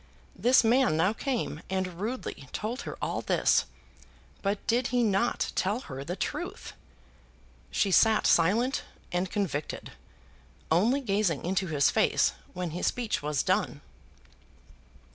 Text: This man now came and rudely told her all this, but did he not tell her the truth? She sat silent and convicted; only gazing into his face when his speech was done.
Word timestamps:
This 0.35 0.63
man 0.63 0.97
now 0.97 1.13
came 1.13 1.61
and 1.69 1.99
rudely 2.01 2.47
told 2.53 2.81
her 2.89 2.97
all 3.03 3.21
this, 3.21 3.65
but 4.41 4.65
did 4.65 4.87
he 4.87 5.03
not 5.03 5.51
tell 5.53 5.81
her 5.81 6.03
the 6.03 6.15
truth? 6.15 6.73
She 7.69 7.91
sat 7.91 8.25
silent 8.25 8.81
and 9.11 9.29
convicted; 9.29 9.91
only 10.71 11.01
gazing 11.01 11.45
into 11.45 11.67
his 11.67 11.91
face 11.91 12.33
when 12.53 12.71
his 12.71 12.87
speech 12.87 13.21
was 13.21 13.43
done. 13.43 13.81